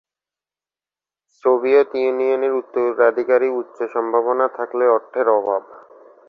Soviet 1.35 1.89
ইউনিয়নের 1.95 2.53
উত্তরাধিকারী 2.53 3.47
উচ্চ 3.51 3.77
সম্ভাবনা 3.93 4.45
থাকলেও 4.57 4.93
অর্থের 4.93 5.27
অভাব। 5.29 5.61